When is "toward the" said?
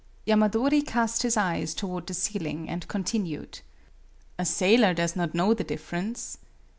1.75-2.15